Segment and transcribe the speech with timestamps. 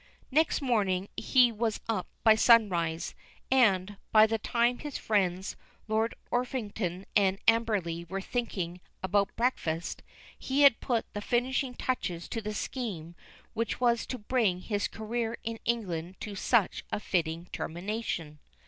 [0.31, 3.13] Next morning he was up by sunrise,
[3.51, 5.55] and, by the time his friends
[5.87, 10.01] Lords Orpington and Amberley were thinking about breakfast,
[10.49, 13.13] had put the finishing touches to the scheme
[13.53, 18.39] which was to bring his career in England to such a fitting termination.